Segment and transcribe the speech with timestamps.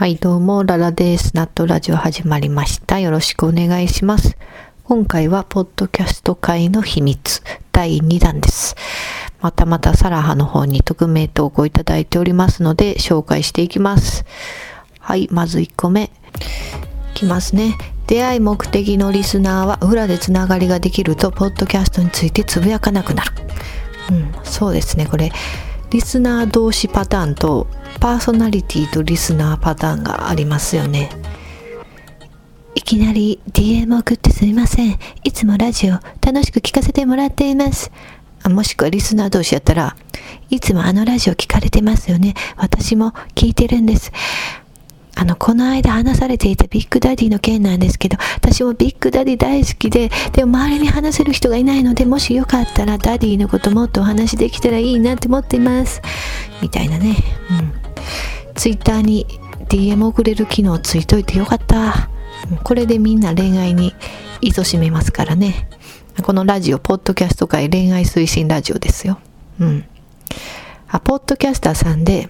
[0.00, 1.36] はい、どうも、ララです。
[1.36, 2.98] ナットラジオ始まりました。
[2.98, 4.38] よろしくお願いします。
[4.84, 8.76] 今回は、ポッドキャスト界の秘密、第2弾です。
[9.40, 14.24] またまたサラハの方に匿名投稿いただいておりますので、紹介していきます。
[14.98, 16.04] はい、まず1個目。
[16.04, 17.76] いきますね。
[18.06, 23.32] 出会い目的のリスナーは裏でつながりができると、ポッドキャストについてつぶやかなくなる。
[24.10, 25.06] うん、そうですね。
[25.06, 25.32] これ、
[25.90, 27.66] リスナー同士パターンと
[27.98, 31.10] パーソナリティとリスナーパターンがありますよね。
[32.74, 34.98] いきなり DM 送ってすみません。
[35.24, 37.90] いつもラジオ楽しく聞かせてもらっています。
[38.48, 39.96] もしくはリスナー同士やったら、
[40.48, 42.34] いつもあのラジオ聞かれてますよね。
[42.56, 44.12] 私も聞いてるんです。
[45.14, 56.00] あの、この間話されていたビッグダディの件なんですけど、私もビッグダディ大好きで、でも周りに話せる人がいないので、もしよかったらダディのこともっとお話できたらいいなって思っています。
[56.62, 57.16] みたいなね。
[57.50, 57.72] うん。
[58.54, 59.26] ツイッターに
[59.68, 62.08] DM 送れる機能ついといてよかった。
[62.64, 63.94] これでみんな恋愛に
[64.40, 65.68] 勤しめますからね。
[66.22, 69.18] このラジオ、ポッドキャスト界恋愛推進ラジオですよ。
[69.58, 69.84] うん。
[70.88, 72.28] あ、ポッドキャスターさんで、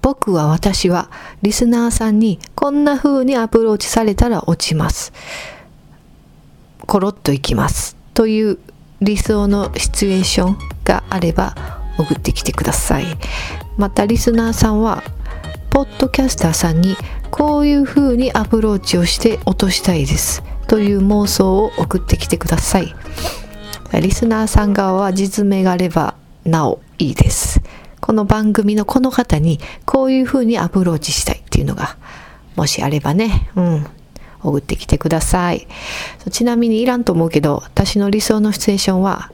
[0.00, 1.10] 僕は私は
[1.42, 5.12] リスナーさんにこんな風にアプローチされたら落ちます。
[6.86, 7.96] コロッといきます。
[8.14, 8.58] という
[9.00, 11.54] 理想のシチュエーションがあれば
[11.98, 13.06] 送ってきてください。
[13.76, 15.02] またリスナーさんは
[15.72, 16.96] ポッドキャスターさんに
[17.30, 22.94] こういう風にアプローチをして落としたいですという妄想を送ってきてください。
[24.00, 27.62] リスナーさん側は実名があればなおいいです。
[28.02, 31.96] この番組のこの方にこういう風にアプローチしたいっていうのが、
[32.54, 33.86] もしあればね、うん、
[34.42, 35.66] 送ってきてください。
[36.30, 39.32] ちなみにいらんと思うけど、私の理想のシチュエーションは、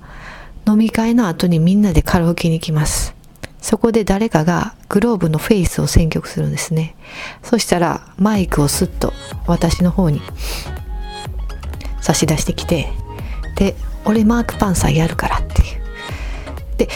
[0.69, 3.18] 飲み会の後にみんなでカラオケに行きます。
[3.61, 6.95] そこで誰かがグローブのフェイスを選曲するんですね。
[7.43, 9.13] そしたらマイクをスッと
[9.47, 10.23] 私の方に
[12.01, 12.89] 差し出してきて、
[13.57, 13.75] で、
[14.05, 15.79] 俺マークパンサーやるからっていう。
[16.79, 16.89] で、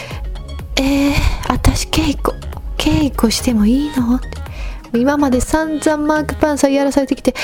[0.77, 1.13] えー、
[1.49, 2.37] 私稽古、
[2.77, 4.15] 稽古してもいいの？
[4.15, 4.27] って
[4.97, 7.35] 今まで散々マークパンサーやらされてきて、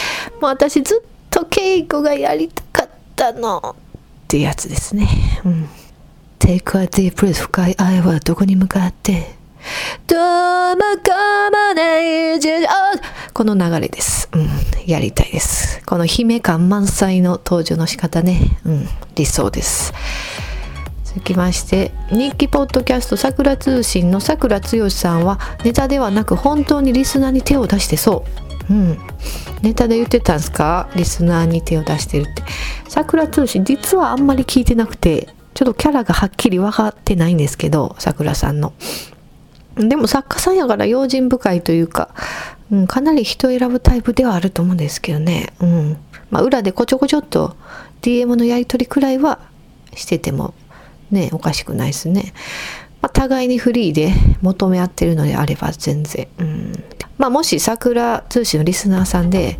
[0.41, 3.59] もう私ずっと稽古がやりたかったの。
[3.59, 3.75] っ
[4.27, 5.07] てやつですね。
[5.43, 5.69] うん。
[6.39, 9.35] Take a deep breath 深い愛はどこに向かって
[10.07, 10.19] どう
[10.75, 11.11] もこ
[11.51, 12.39] もない
[13.33, 14.29] この流れです。
[14.33, 14.49] うん。
[14.85, 15.81] やりたいです。
[15.85, 18.57] この姫感満載の登場の仕方ね。
[18.65, 18.87] うん。
[19.15, 19.93] 理想です。
[21.03, 28.25] 続きまして人気ポッドキャストさくら通信のさくらつよしさんはネタではなく本当にリスナーに手を出してそ
[28.69, 28.97] ううん
[29.63, 30.87] ネタで言ってたんですか？
[30.95, 32.43] リスナーに手を出してるって
[32.87, 38.71] さくら通信実はあんまり聞いてなくてちょっとキャラがはっきり分かってないんですけどさくらさんの
[39.75, 42.15] でも作家さんやから用心深いというか、
[42.71, 45.51] うん、かなり人選ぶタイプではあると思うんですけどね。
[45.59, 45.97] うん。
[46.31, 47.57] まあ、裏でこちょこちょっと
[48.01, 49.39] DM のやり取りくらいは
[49.95, 50.53] してても
[51.11, 52.31] ね、おかしくないですね。
[53.01, 56.29] まあ、互いにフリーで求め合ってるのであれば全然。
[56.39, 56.83] うん。
[57.17, 59.59] まあ、もし桜通信のリスナーさんで、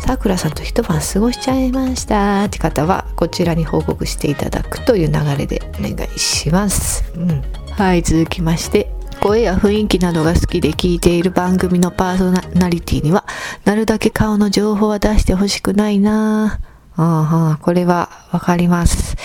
[0.00, 7.04] さくらさんと一晩過ごしちゃいましたって方は、こちらに報告していただくという流れでお願いします。
[7.14, 7.42] うん。
[7.72, 8.90] はい、続きまして、
[9.20, 13.24] 声や雰囲気などが好きで聞いている番組のパーソナリティには、
[13.64, 16.60] なるだけ顔の情報は出してほしくないな
[16.96, 19.16] ああ、これはわかります。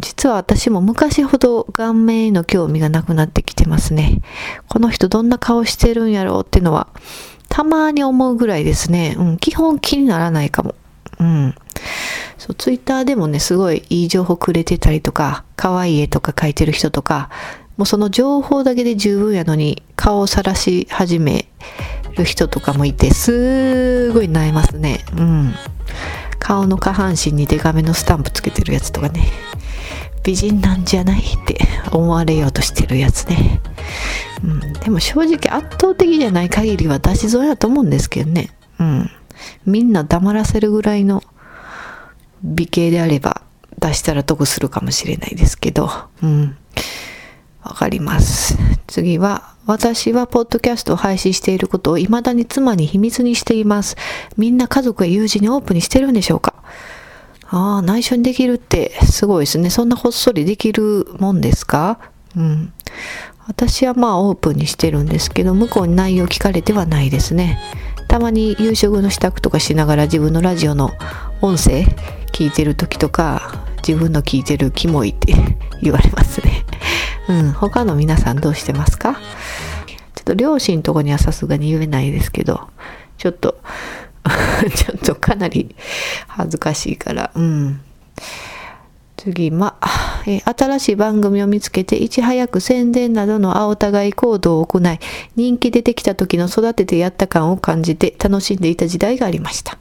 [0.00, 4.20] 実は私も昔ほど顔面への興味がなくなってきてますね。
[4.68, 6.88] この人どんな顔してるんやろうっていうのは、
[7.54, 9.14] たまに思うぐらいですね。
[9.16, 10.74] うん、基本気にならないかも。
[11.20, 11.54] うん。
[12.36, 17.30] そう、ツイッターでもね、すごいいい情報くれてたりとか、可愛い絵とか描いてる人とか、
[17.76, 21.46] もうその情報だけで十分やのに、顔を晒し始め
[22.16, 25.04] る人とかもいて、すーごい悩ますね。
[25.16, 25.54] うん。
[26.40, 29.28] 顔の下半身にデカめのスタンプつけてるやつとかね。
[30.24, 31.58] 美人なんじゃないって
[31.92, 33.60] 思われようとしてるやつね。
[34.42, 38.50] うん、でも正直圧倒的じゃない限りは出し損やと思うんですけどね。
[38.80, 39.10] うん。
[39.66, 41.22] みんな黙らせるぐらいの
[42.42, 43.42] 美形であれば
[43.78, 45.90] 出したら得するかもしれないですけど。
[46.22, 46.56] うん。
[47.62, 48.58] わかります。
[48.86, 53.96] 次は、私はポッドキャストを配信していることを未だに妻に秘密にしています。
[54.36, 56.53] みんな家族や友人にオープンにしてるんでしょうか？
[57.56, 59.70] ああ、内緒にできるってすごいですね。
[59.70, 62.00] そんなほっそりできるもんですか？
[62.36, 62.72] うん。
[63.46, 67.60] 私はまあオープンにしてるんですけど向こうに内容聞かれてはないですね。
[68.08, 70.90] たまに夕食の支度とかしながら自分のラジオの
[71.42, 71.84] 音声
[72.32, 75.34] 聞いてる時とか自分の聞いてるキモいって
[75.80, 76.64] 言われますね。
[77.28, 77.52] うん。
[77.52, 79.12] 他の皆さんどうしてますか？
[79.86, 82.68] ちょっと両親とこにはさすがに言えないですけど
[83.18, 83.58] ちょっと
[84.74, 85.74] ちょっとかなり
[86.28, 87.80] 恥ずかしいからうん
[89.24, 89.78] 次、ま、
[90.26, 94.98] え新しい番組を見つけて、いち早く宣伝などの青互い行動を行い、
[95.34, 99.78] 人気出てきた時の育ててやった感を感じて楽しんでいた時代がありました。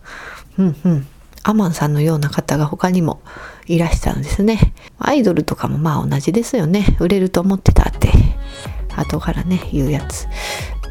[0.57, 1.07] うんうん。
[1.43, 3.21] アマンさんのような方が他にも
[3.65, 4.73] いらしたんですね。
[4.97, 6.95] アイドルとかもまあ同じですよね。
[7.01, 8.09] 売れると思ってたって、
[8.95, 10.27] 後からね、言うやつ。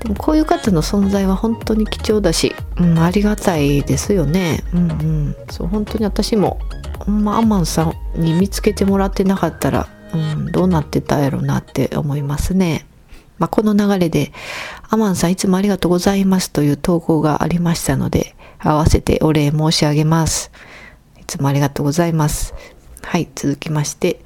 [0.02, 4.64] でもこういう方の存在は本当に貴重だし、うん、ありがたいですよね。
[4.74, 5.36] うんうん。
[5.48, 6.58] そう、本当に私も
[6.98, 12.84] ほんまアマンさんに見つけてもらってなかったら、うん、どうなってたやろなって思いますね。
[13.38, 14.32] まあ、この流れで、
[14.90, 20.50] アマンさんいつもありがとうございますという投稿がありましたので、合わせてお礼申し上げます。
[21.20, 22.54] いつもありがとうございます。
[23.02, 24.20] はい、続きまして、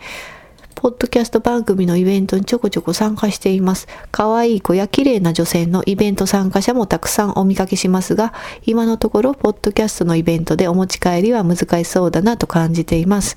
[0.86, 3.88] ポッドキャスト番組のイベントにちょこちょこ参加しています。
[4.12, 8.32] 可愛い子や綺麗な女性のイベント参加者もたくさんお見かけしますが、
[8.66, 13.36] 今のところ、ポッドキャストのイベントでお持ち帰りは難しそうだなと感じています。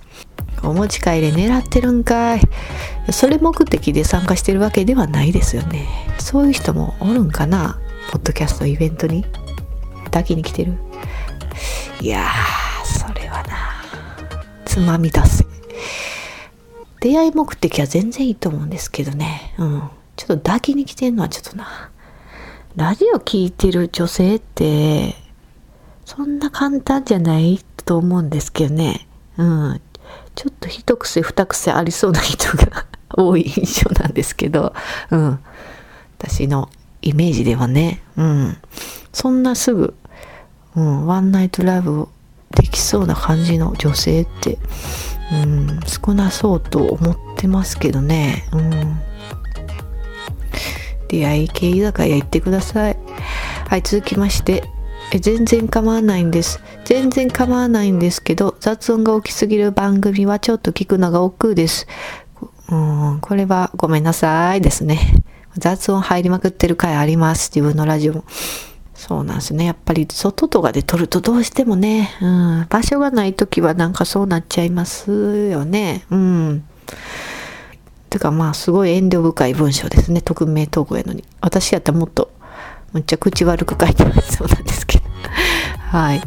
[0.62, 2.42] お持ち帰り狙ってるんかい。
[3.12, 5.88] それ目的で参加してるわけではないですよね。
[6.20, 7.80] そういう人もおるんかな
[8.12, 9.26] ポッドキャストイベントに。
[10.04, 10.74] 抱きに来てる。
[12.00, 13.84] いやー、それはな。
[14.66, 15.49] つまみ出せ。
[17.00, 19.54] 出会い目的は全然いいと思うんですけどね。
[19.58, 19.90] うん。
[20.16, 21.92] ちょっと抱きに来てんのはちょっとな。
[22.76, 25.16] ラジオ聴いてる女性って、
[26.06, 29.08] そんな簡単じゃないと思うんですけどね。
[29.38, 29.82] うん。
[30.36, 34.74] ちょっと一癖二癖ありそうな人が多い印象なんですけど、
[35.10, 35.40] うん。
[36.18, 36.70] 私の
[37.02, 38.58] イメージではね、うん。
[39.14, 39.96] そんなすぐ、
[40.76, 42.08] うん、ワンナイトラブ
[42.52, 44.58] できそうな感じの女性って、
[45.32, 48.48] うん、少なそうと思ってますけどね。
[48.52, 49.00] うん。
[51.08, 52.98] 出会い系居酒屋行ってください。
[53.68, 54.64] はい、続きまして。
[55.12, 56.62] え全然構わないんです。
[56.86, 61.88] 全然構わないんですけど、雑音が起きすぎる番組はちょっと聞くのが億劫です。
[62.70, 65.00] うん、これはごめんなさいですね。
[65.58, 67.50] 雑音入りまくってる回あります。
[67.54, 68.24] 自分のラジオも。
[69.00, 69.64] そうなんですね。
[69.64, 76.04] やっぱり外とかで撮るとどうしてもね、うん、場所がない時はなんかそうなっちゃいますよね。
[76.12, 76.66] うん。
[78.10, 80.22] てかまあすごい遠慮深い文章ですね。
[80.22, 81.24] 匿名投稿やのに。
[81.40, 82.30] 私やったらもっと
[82.92, 85.06] むっちゃ口悪く書いてますそうなんですけど。
[85.92, 86.22] はい。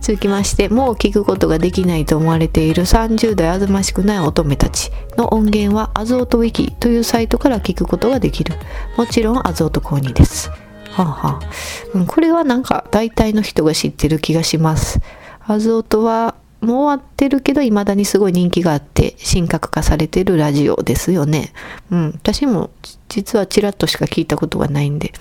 [0.00, 8.56] 続きまして、もう聞くことができないと思われている30代あずましくない乙女たちの音源はアズオトウィキというサイトから聞くことができる。
[8.96, 10.50] もちろんアズオト購入です。
[11.02, 11.50] はあはあ
[11.94, 15.00] うん、これはなんか大体の人が知ってる気がします。
[15.46, 21.52] アズオトはもう終わってるけど未だにすごい人気があって神格化されてるラジオですよね。
[21.90, 22.06] うん。
[22.16, 22.70] 私も
[23.08, 25.12] 実はちらっとしか聞いたことがないんで、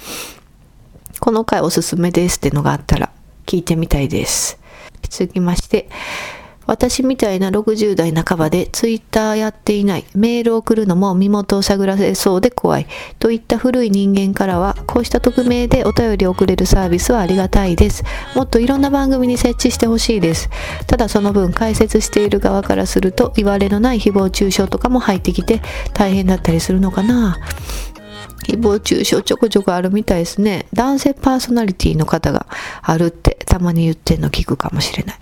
[1.19, 3.11] この回おすすめですってのがあったら
[3.45, 4.59] 聞いてみたいです。
[5.09, 5.89] 続きまして、
[6.67, 12.87] 私みたいな60代半ばでツイッターやっていない、メールを送るのも身元を探らせそうで怖い、
[13.19, 18.03] といった古い人間からは、こうした匿名でお便りを送れるサービスはありがたいです。
[18.35, 20.49] もっといろんな番組に設置してほしいです。
[20.87, 25.61] ただその分解説している側からすると、言われのない誹謗中傷とかも入ってきて
[25.93, 27.39] 大変だったりするのかな。
[28.43, 30.67] 誹謗中傷ちょこちょこあるみたいですね。
[30.73, 32.47] 男性パーソナリティの方が
[32.81, 35.17] あるってたまに言ってんの聞くかもしれない。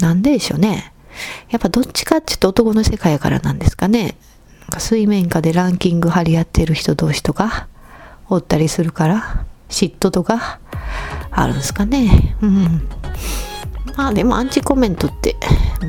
[0.00, 0.92] なんででしょうね。
[1.50, 4.16] やっぱどっちかって言うと男の世界からなんですかね。
[4.60, 7.68] なんか水面下でランキング張り合ってる人同士とか、
[8.28, 10.60] おったりするから、嫉妬とか、
[11.30, 12.36] あるんですかね。
[12.42, 12.88] うん。
[13.98, 15.34] まあでもアンチコメントって、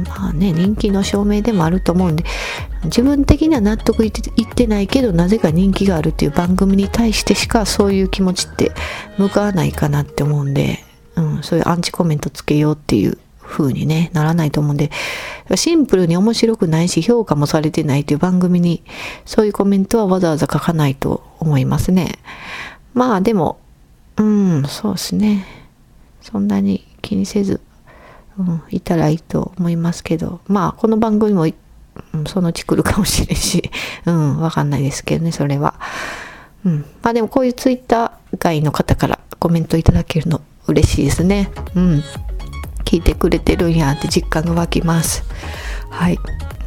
[0.08, 2.24] まあね、人気の証明でもあると思うんで、
[2.86, 4.12] 自分的には納得いっ
[4.56, 8.72] てないけど、なぜか人気があるっていう番組に対してしかそういう気持ちって
[9.20, 10.80] 向かわないかなって思うんで、
[11.18, 14.90] うん、そういうアンチコメントつけようっていう風にね、ならないと思うんで、
[15.54, 18.82] シンプルに面白くないし、評価もされてないという番組に、
[19.26, 22.18] そういうコメントはわざわざ書かないと思いますね。
[22.96, 23.60] まあでも、
[24.18, 25.46] うん、そうですね。
[26.24, 27.62] そんなに気にせず、
[28.40, 33.70] うん、いたらいいと思いますけど、まあこの番組も、うん、そのうち来るかもしれんし、
[34.08, 35.76] うん、わかんないですけどね、それは。
[36.66, 36.86] うん。
[37.04, 41.52] まあでもこういうツイッター外の方からコメントいただけるの嬉しいですね。
[41.76, 42.04] うん。
[42.86, 45.24] 聞いてくれてるんやって実感が湧きます。
[45.90, 46.18] はい。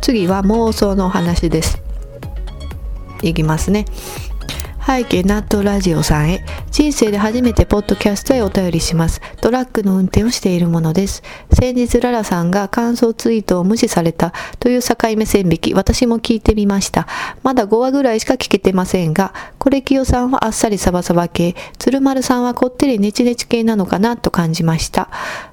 [0.03, 1.81] 次は妄想のお話です。
[3.23, 3.87] いきますね。
[4.85, 6.45] 背景納豆ラジオさんへ。
[6.73, 9.21] 人生で初めてポッドキャストへお便りします。
[9.41, 11.23] トラックの運転をしているものです。
[11.53, 17.07] 先日ララさんが感想ツイートを無視されたという境目線引き私も聞いてみました。
[17.45, 21.55] まだ5話ぐらいしか聞けてませんがコレキヨさんはあっさりサバサバ系。
[21.79, 25.11] 鶴丸さんはこってりネチネチ系なのかなと感じました。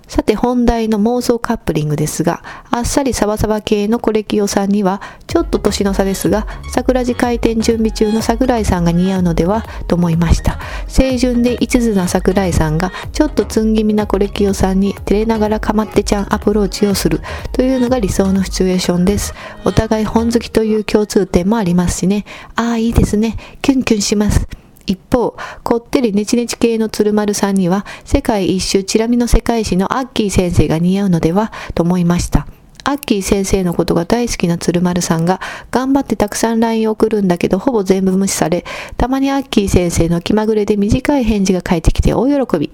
[0.10, 10.58] さて本題の妄想カップリングですが、あっさりサバサバ系のコレキヨさんには、ちょっと年の差ですが、桜地開店準備中の桜井さんが似合うのではと思いました。
[10.88, 19.36] 清純で一途な桜井さんが、ちょっとツン気味なコレキヨさんに照れながらかまってちゃんアプローチをするというのが理想のシチュエーションです。
[19.64, 22.26] お互い本好きという共通点もありますしね。
[22.56, 23.38] ああ、いいですね。
[23.62, 24.48] キュンキュンします。
[24.90, 32.48] 一方、こってりネチネチ系の鶴丸さんには、世界一周チラ見の世界史のアッキー先生が似合うのではと思いました。
[32.86, 38.66] アッキー先生のことが大好きな鶴丸さんが頑張ってたくさん LINE を送るんだけどほぼ全部無視され、
[38.98, 42.72] たまにアッキー先生の気まぐれで短い返事が返ってきて大喜び。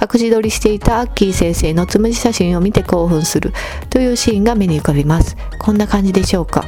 [0.00, 3.52] 隠し撮りしていたアッキー先生のつむじ写真を見て興奮する
[3.90, 5.36] というシーンが目に浮かびます。
[5.58, 6.64] こんな感じでしょうか？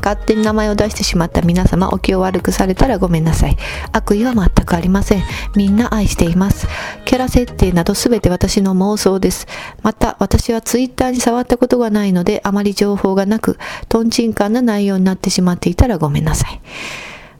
[0.00, 3.56] 勝手に名前を出してしまった皆様お気を悪くされたらごめんなさい。
[3.92, 5.22] 悪意は全くありません。
[5.56, 6.66] みんな愛しています。
[7.04, 9.46] キャラ設定など全て私の妄想です。
[9.82, 16.60] また、私はツイッターに触ったことがないので、あまり情報がなく、トンチンカンな内容になってしまっていたらごめんなさい。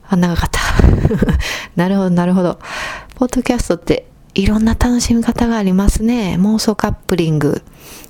[0.07, 0.59] あ、長かった。
[1.75, 2.59] なるほど、なるほど。
[3.15, 6.37] ポッドキャストっていろんな楽しみ方がありますね。
[6.39, 7.63] 妄想カップリング。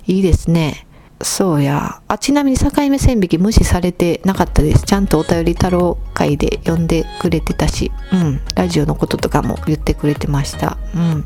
[0.05, 0.85] いいですね。
[1.21, 2.01] そうや。
[2.07, 4.83] あ、ちなみに境目線引き無視されてなかったです。
[4.83, 8.41] ちゃんとお便り太郎会で呼んでくれてたし、うん。
[8.55, 10.77] ラジオのこととかも言ってくれてました。
[10.95, 11.25] うん。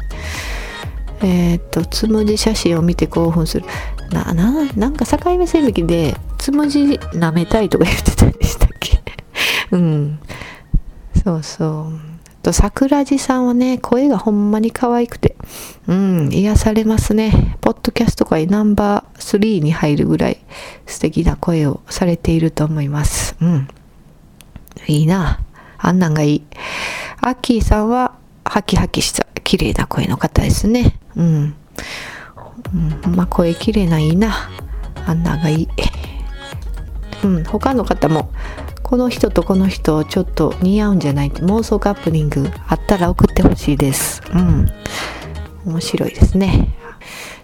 [1.21, 3.65] えー、っと、つむじ写真を見て興奮する。
[4.11, 8.99] な、な、なんか境目線引きで、つむじ舐めたいとか言ってたんでしたっけ？
[9.71, 10.19] うん。
[11.23, 12.12] そうそう。
[12.43, 15.35] と、桜地さんはね、声がほんまに可愛くて、
[15.87, 17.57] うん、癒されますね。
[17.61, 20.37] ポッドキャスト界ナンバー3に入るぐらい
[20.85, 23.37] 素敵な声をされていると思います。
[23.41, 23.67] うん。
[24.87, 25.39] いいな。
[25.77, 26.43] あんなんがいい。
[27.21, 28.13] アッキーさんは、
[28.45, 30.99] ハキハキした綺麗な声の方ですね。
[31.15, 31.55] うん。
[33.05, 34.49] うん、まあ、声綺麗ないいな。
[35.05, 35.69] あんなんがいい。
[37.23, 38.29] うん、他の方も
[38.93, 44.21] この人とこの人ちょっと似合うんじゃないって妄想カップリングあったら送ってほしいです。
[44.31, 44.67] うん。
[45.65, 46.75] 面白いですね。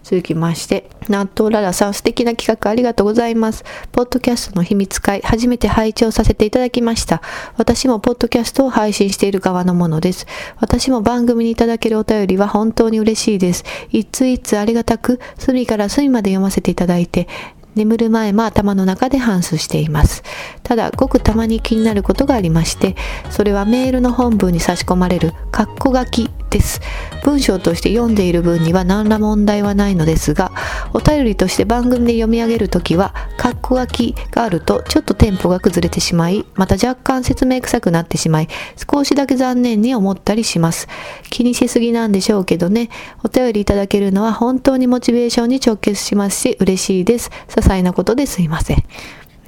[0.03, 3.63] 続きまして、納豆ララさん素敵な企画ありがとうございます。
[3.91, 7.19] ポッドキャストの秘密会、初めて配置をさせていただきました。
[7.57, 10.27] 私もポッドキャストを配信している側のものです。
[10.57, 13.63] 私も番組にいただけるお便りは本当に嬉しいです。
[13.89, 17.27] 一通一通ありがたく、隅から隅まで読ませていただいて、
[17.75, 20.23] 眠る前も頭の中で反芻しています。
[20.63, 22.95] ただ、ごくたまに気になることがありまして、
[23.29, 26.81] それはメールの本文に差し込まれるカッコ書きです。
[27.23, 30.51] 文章として読んでいる分には何ら問題はないのですが、
[30.93, 38.47] お便りとして番組で読み上げるときは、括弧書きがあるとちょっとテンポが崩れてしまい、また若干説明臭くなってしまい、
[38.91, 40.87] 少しだけ残念に思ったりします。
[41.29, 42.89] 気にしすぎなんでしょうけどね、
[43.23, 47.29] お便りいただけるのは本当にモチベーションに直結しますし、嬉しいです。
[47.47, 48.83] 些細なことですいません。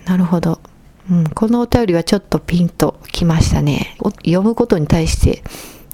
[0.06, 0.60] なるほど。
[1.10, 3.98] うん、このお便りはちょっとピンときましたね。
[4.24, 5.44] 読むことに対して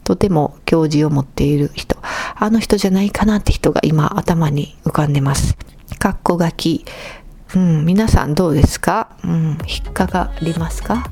[0.07, 1.97] とても教授を持っている人、
[2.33, 5.57] あの人じゃないかなって人が今頭に浮かんでます。
[5.99, 6.85] かっこ書き。
[7.53, 9.17] うん、皆さんどうですか？
[9.25, 11.11] うん、引っかかりますか？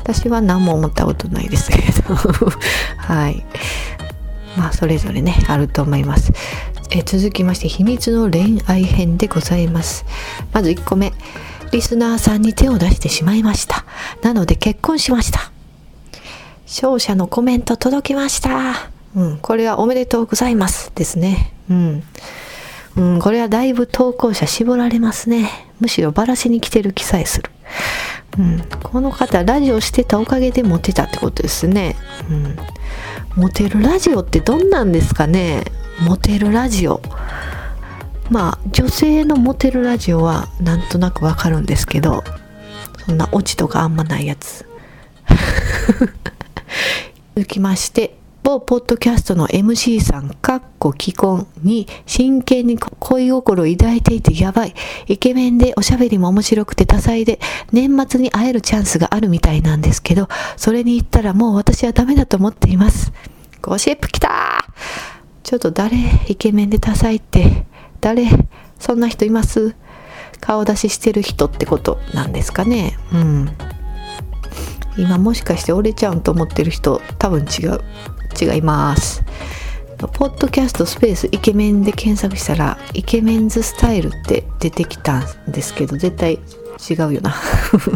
[0.00, 2.14] 私は何も思ったことないですけれど。
[3.00, 3.46] はい。
[4.58, 6.30] まあ、それぞれね、あると思います。
[6.90, 10.04] え続きまして、秘密の恋愛編でございます。
[10.52, 11.14] まず1個目。
[11.72, 13.86] リスナーさんに手を出してしまいました。
[14.22, 15.50] なので結婚しました。
[16.68, 18.90] 勝者のコメント届きました。
[19.16, 21.54] うん、これはおめでとうございますですね。
[21.70, 22.02] うん。
[22.96, 25.48] うん、これはだいぶ投稿者絞られますね。
[25.80, 27.50] むしろバラしに来てる気さえする。
[28.38, 31.96] うん、この方、ラジオしてたおかげでモテたってことですね。
[32.30, 32.56] うん。
[33.34, 35.64] モテるラジオってどんなんですかね？
[36.02, 37.00] モテるラジオ。
[38.28, 42.22] まあ、女性のモテるラジオはなんとなくわかるんですけど、
[43.06, 44.66] そんなオチとかあんまないやつ。
[47.38, 54.74] 続きまして、某ポッドキャストの MC さん、かっこ既婚に真剣に恋心を抱いていてやばい。
[55.06, 57.38] イケメンでおしゃべりも面白くて多彩で、
[57.70, 63.12] 年末に会えるチャンスがあるみたいなんですけど、それに言ったらもう私はダメだと思っています。
[63.62, 64.66] ゴシップ来た
[65.44, 67.66] ちょっと誰イケメンで多彩って、
[68.00, 68.26] 誰
[68.80, 69.76] そんな人います？
[70.40, 72.98] 顔出ししてる人ってことなんですかね。
[73.12, 73.50] うん。
[74.98, 77.80] 今もしかして折れちゃうんと思ってる人多分違う
[78.40, 79.22] 違います。
[79.98, 87.34] ポッドキャストスペースイケメンで検索したらイケメンズスタイルって出てきたんですけど絶対違うよな。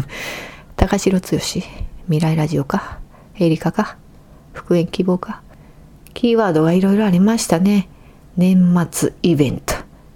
[0.75, 2.99] 高城剛未来ラジオか
[3.39, 3.97] エリカか
[4.53, 5.41] 復縁希望か。
[6.13, 7.89] キーワードがいろいろありましたね。
[8.37, 9.73] 年末イベント。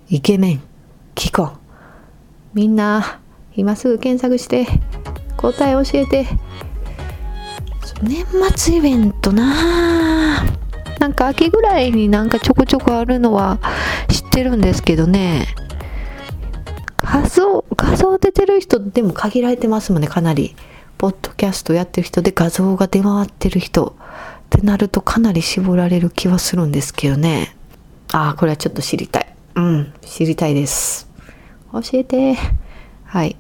[0.10, 0.62] イケメン
[1.18, 1.52] 既婚
[2.54, 3.20] みんな
[3.56, 4.68] 今すぐ検索して
[5.38, 6.47] 答え教えて。
[8.02, 8.26] 年
[8.56, 10.44] 末イベントな
[11.00, 13.60] なんか秋ぐらいになんかちょこちょこあるのは
[14.10, 15.48] 知ってるんですけどね。
[16.98, 20.56] 画像画像出てる人でも限られてますもんねかなり。
[20.98, 23.96] ポッドキャストやってる人で画像が出回ってる人。
[24.48, 27.56] ってなるとかなり絞られる気はするんですけどね。
[28.12, 29.36] ああこれはちょっと知りたい。
[29.56, 31.10] うん知りたいです。
[31.72, 32.38] 教えて。
[33.04, 33.36] はい。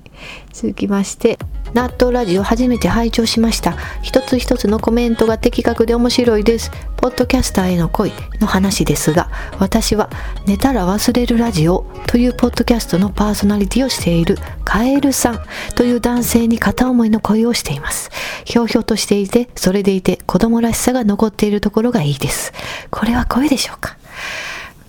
[0.52, 1.38] 続きまして
[1.74, 3.76] 納豆ラジオ初めて拝聴しました。
[4.02, 6.72] 一つ一つのコメントが的確で面白いです。
[6.96, 10.10] ポッドキャスターへの恋の話ですが、私は
[10.46, 15.40] 寝たら忘れるラジオというポッドキャストのパーソナリティをしているカエルさん
[15.76, 18.10] という男性に片思いの恋をしています。
[18.46, 22.54] ひょうひょうとしていて、それでいて子供らしさが残っているところがいいです。
[22.90, 23.98] これは恋でしょうか？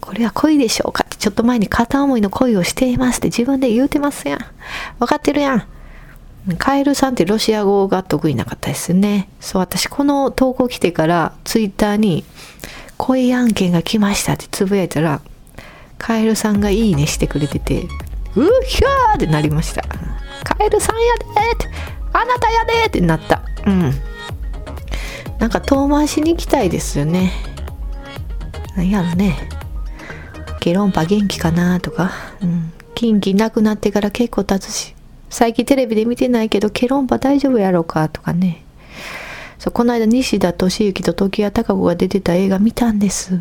[0.00, 1.04] これは恋でしょうか？
[1.18, 4.38] ちょっと前に片思いの恋をしていますって自分で言うてますやん。
[4.98, 5.66] わかってるやん。
[6.56, 9.28] カエルさんってロシア語が得意なかったですね。
[9.40, 12.24] そう、私この投稿来てからツイッターに
[12.96, 15.20] 恋案件が来ましたってつぶやいたら、
[15.98, 17.82] カエルさんがいいねしてくれてて、
[18.36, 19.82] うひゃーってなりました。
[20.44, 21.68] カエルさんやでって、
[22.12, 23.42] あなたやでってなった。
[23.66, 23.92] うん。
[25.38, 27.32] なんか遠回しに行きたいですよね。
[28.76, 29.36] なんやろね。
[30.60, 32.10] ケロンパ元気かなとか、
[32.42, 32.72] うん。
[32.94, 34.94] キンキなくなってから結構経つし、
[35.30, 38.64] 最近テレビで見てないけど、ケロンパ大丈夫やろうかとかね。
[39.58, 43.40] そう、この間西田敏行と時矢孝子が出てた映画見たんです。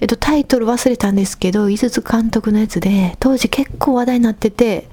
[0.00, 4.88] えっと、タイトル忘れたんですけど、井筒監督のやつで、当時結構話題になってて、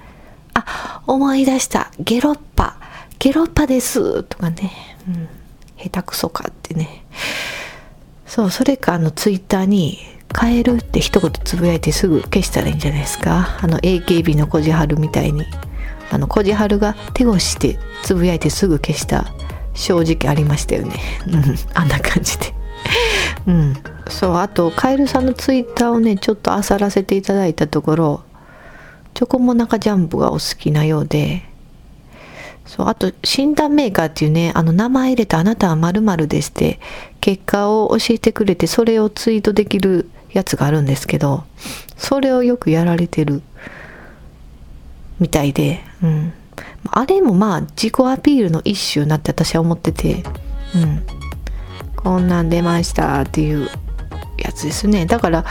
[0.54, 1.90] あ、思い出した。
[1.98, 2.76] ゲロッパ。
[3.18, 4.22] ゲロッパです。
[4.24, 4.72] とかね。
[5.08, 5.28] うん。
[5.76, 7.04] 下手くそかってね。
[8.26, 9.98] そう、それかあのツイッターに、
[10.38, 13.58] 変えるって一言つぶやいてすぐ消したらいいんじゃないですか？
[13.60, 15.44] あの AKB のこじはるみたいに。
[16.10, 19.26] あのこじはるが手をしてつぶやいてすぐ消した
[19.74, 20.94] 正直ありましたよね。
[21.26, 22.54] うん、あんな感じで。
[23.46, 23.76] うん。
[24.08, 28.22] そう、あと、カエルさんのツイッターをね、ちょっと漁らせていただいたところ、
[29.14, 31.42] チョコモナカジャンプがお好きなようで、
[32.64, 36.80] そう、あと、診断メーカーっていうね、あの、名前入れたあなたは〇〇ですって、
[37.28, 41.44] 結果を教えてくれて、それをツイートできるやつがあるんですけど、
[41.98, 43.42] それをよくやられてる
[45.20, 46.32] みたいで、うん。
[46.90, 50.24] あれもまあ自己アピールの一種なって私は思ってて、
[50.74, 51.02] うん。
[51.96, 53.68] こんなん出ましたっていう
[54.38, 55.04] やつですね。
[55.04, 55.44] だから、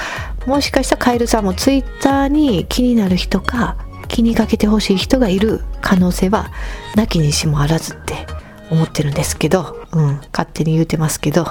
[0.47, 6.49] もしかしたらカエルさんもツイッターに気になる人か気にかけてほしい人がいる可能性は
[6.95, 8.25] なきにしもあらずって
[8.71, 11.47] 思ってるんですけど、うん、勝手に言うてますけど、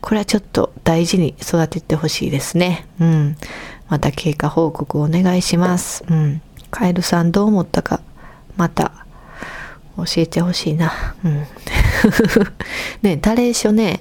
[0.00, 2.86] これはちょっと大事に育ててほしいですね。
[3.00, 3.36] うん。
[3.88, 6.04] また経過報告をお願いします。
[6.08, 6.42] うん。
[6.70, 8.00] カエルさんどう思ったか、
[8.56, 8.92] また
[9.96, 10.92] 教えてほしいな。
[11.24, 11.46] うん。
[13.02, 14.00] ね、誰しょね、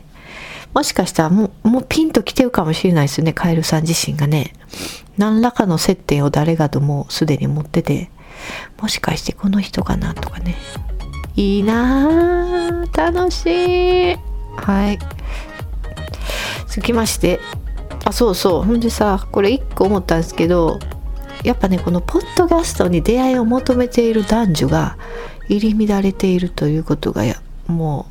[0.73, 4.53] もしかしたらもう、もうピンと来てるかもしれないですよね、カエルさん自身がね。
[5.17, 8.09] 何らかの接点を誰かともうすでに持ってて、
[8.79, 10.55] もしかしてこの人かなとかね。
[11.39, 12.85] いいな。
[12.93, 13.45] 楽し
[14.11, 14.17] い。
[14.57, 14.99] はい。
[16.67, 17.39] 続きまして、
[18.03, 18.63] あ、そうそう。
[18.63, 20.79] ほんでさ、これ一個思ったんですけど、
[21.43, 24.97] やっぱねこのポッドキャストに出会いを求めている男女が
[25.47, 27.23] 入り乱れているということが
[27.67, 28.07] も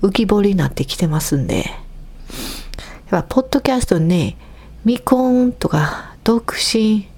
[0.00, 1.64] う浮き彫りになってきてますんで
[3.10, 4.36] やっぱポッドキャストにね
[4.84, 7.08] 未婚とか独身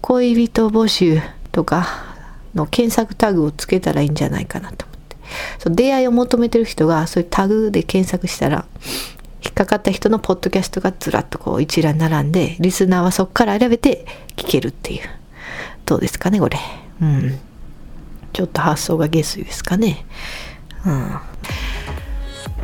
[0.00, 2.13] 恋人募集とか
[2.54, 5.16] の検索タグをつけたらいいんじゃないかなと思って
[5.58, 8.66] そう出会いを求めてる人がそういうタグで検索したら
[9.44, 15.02] 引っかかった人のポッドキャストがずらっとこう一覧並んで、リスナーはそこから選べて聞けるっていう。
[15.84, 16.58] どうですかね、これ。
[17.02, 17.38] うん。
[18.32, 20.06] ちょっと発想が下水ですかね。
[20.86, 20.92] うん。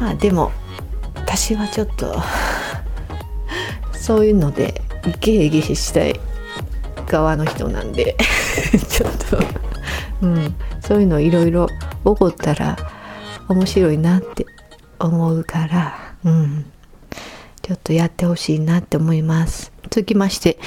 [0.01, 0.53] まあでも、
[1.15, 2.17] 私はちょっと
[3.93, 4.81] そういうので、
[5.21, 6.19] ゲゲしたい
[7.07, 8.17] 側の人なんで
[8.89, 9.39] ちょっと
[10.23, 12.77] うん、そういうのいろいろ起こったら
[13.49, 14.47] 面白いなって
[14.99, 16.67] 思うから、うん。
[17.63, 19.73] ちょっとやってほしいなって思います。
[19.91, 20.59] 続きまして、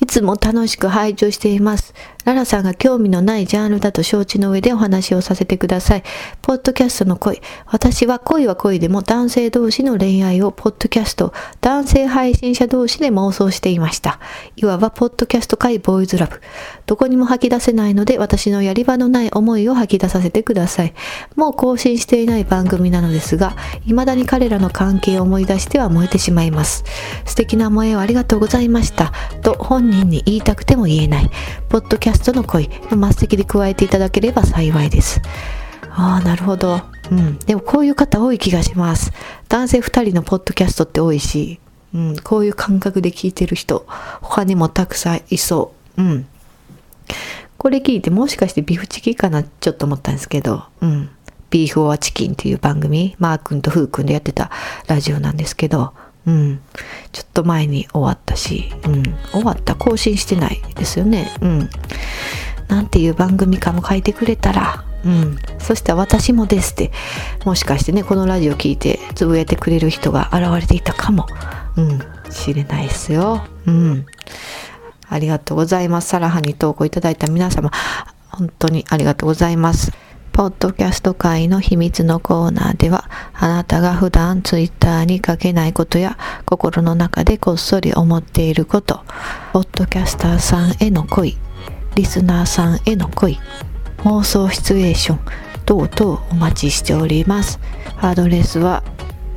[0.00, 1.94] いつも楽しく拝聴しています。
[2.24, 6.04] ララさんが興味のないジャンルだと承知の上でお話をさせてください。
[6.40, 7.40] ポッドキャストの恋。
[7.66, 14.20] 私は恋は恋でも男性同士の恋愛をポッドキャスト、男性配信者同士で妄想していました。
[14.54, 16.40] いわばポッドキャスト界ボーイズラブ。
[16.86, 20.94] どこにも吐き出せないので私のやり場のない思いを吐き出させてください。
[21.34, 26.84] もう更新していない番組なのですが、未だに彼らの関係を思い出しては燃えてしまいます。
[27.24, 29.12] 素敵な萌えをありがとうございました。
[29.42, 31.30] と本人に言いたくても言えない。
[31.68, 35.20] ポッドキャの恋の末席で加えていただければ幸いです。
[35.90, 36.80] ああ、なるほど。
[37.10, 37.38] うん。
[37.38, 39.12] でもこういう方多い気がします。
[39.48, 41.60] 男性2人のポッドキャストって多いし、
[41.94, 43.86] うん、こういう感覚で聞いてる人、
[44.22, 46.02] 他にもたくさんいそう。
[46.02, 46.26] うん。
[47.58, 51.10] これ聞いてもしかしてビーフチキンかなちょっと思ったんですけど、うん。
[51.50, 54.50] ビーフ・オア・チキンっていう番組、マー君とフー君でやってた
[54.86, 55.92] ラジオなんですけど、
[56.26, 56.60] うん。
[57.12, 59.02] ちょっと前に終わったし、うん。
[59.32, 61.30] 終わった更新してないですよね。
[61.40, 61.70] うん。
[62.68, 65.36] なんていう番組かも書いてくれたら、うん。
[65.58, 66.92] そしたら私もですって、
[67.44, 71.26] もしかしてね、このラジオ聞いてつぶやいてくれる人が現れていたかも、
[71.76, 72.00] うん。
[72.30, 73.44] 知れないですよ。
[73.66, 74.06] うん。
[75.08, 76.08] ありがとうございます。
[76.08, 77.70] サラハに投稿いただいた皆様、
[78.30, 79.92] 本当にありがとうございます。
[80.32, 86.16] ポッドキャスト界の秘密のコーナーでは、あなたが普段ツイッターに書けないことや、
[86.46, 89.02] 心の中でこっそり思っていること、
[89.52, 91.36] ポッドキャスターさんへの恋、
[91.96, 93.38] リスナーさんへの恋、
[93.98, 95.20] 妄想シチュエーション、
[95.66, 97.60] 等々お待ちしております。
[98.00, 98.82] アドレスは、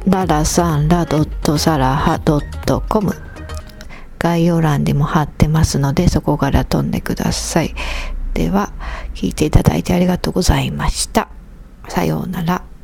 [0.07, 3.15] ララサンラドットサラハドットコム
[4.17, 7.75] 概要欄でも貼ってますので、そこから飛んでください。
[8.35, 8.73] では、
[9.13, 11.29] 聞いていただいてありがとうございました。
[11.87, 12.74] さようなら。